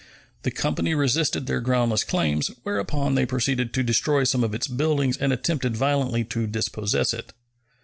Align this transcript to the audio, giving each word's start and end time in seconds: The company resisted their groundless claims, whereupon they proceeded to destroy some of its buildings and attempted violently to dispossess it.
The 0.41 0.49
company 0.49 0.95
resisted 0.95 1.45
their 1.45 1.61
groundless 1.61 2.03
claims, 2.03 2.49
whereupon 2.63 3.13
they 3.13 3.27
proceeded 3.27 3.71
to 3.75 3.83
destroy 3.83 4.23
some 4.23 4.43
of 4.43 4.55
its 4.55 4.67
buildings 4.67 5.15
and 5.15 5.31
attempted 5.31 5.77
violently 5.77 6.23
to 6.23 6.47
dispossess 6.47 7.13
it. 7.13 7.33